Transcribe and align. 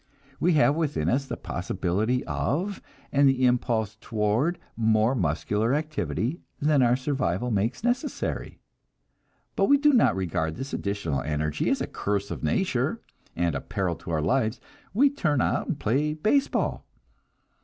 We 0.39 0.53
have 0.53 0.73
within 0.75 1.09
us 1.09 1.27
the 1.27 1.37
possibility 1.37 2.25
of 2.25 2.81
and 3.11 3.29
the 3.29 3.45
impulse 3.45 3.97
toward 4.01 4.57
more 4.75 5.13
muscular 5.13 5.75
activity 5.75 6.41
than 6.59 6.81
our 6.81 6.95
survival 6.95 7.51
makes 7.51 7.83
necessary; 7.83 8.57
but 9.55 9.65
we 9.65 9.77
do 9.77 9.93
not 9.93 10.15
regard 10.15 10.55
this 10.55 10.73
additional 10.73 11.21
energy 11.21 11.69
as 11.69 11.81
a 11.81 11.85
curse 11.85 12.31
of 12.31 12.41
nature, 12.41 12.99
and 13.35 13.53
a 13.53 13.61
peril 13.61 13.93
to 13.97 14.09
our 14.09 14.23
lives 14.23 14.59
we 14.91 15.07
turn 15.07 15.39
out 15.39 15.67
and 15.67 15.79
play 15.79 16.15
baseball. 16.15 16.87